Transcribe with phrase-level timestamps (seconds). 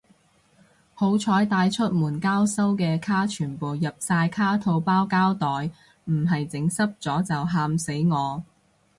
[0.95, 5.69] 好彩帶出門交收嘅卡全部入晒卡套包膠袋，
[6.05, 8.43] 唔係整濕咗就喊死我